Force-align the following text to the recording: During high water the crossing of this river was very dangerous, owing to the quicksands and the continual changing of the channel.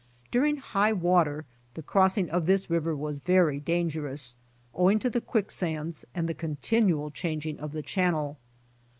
During 0.31 0.57
high 0.57 0.93
water 0.93 1.45
the 1.75 1.83
crossing 1.83 2.27
of 2.31 2.47
this 2.47 2.71
river 2.71 2.95
was 2.95 3.19
very 3.19 3.59
dangerous, 3.59 4.35
owing 4.73 4.97
to 4.97 5.11
the 5.11 5.21
quicksands 5.21 6.05
and 6.15 6.27
the 6.27 6.33
continual 6.33 7.11
changing 7.11 7.59
of 7.59 7.71
the 7.71 7.83
channel. 7.83 8.39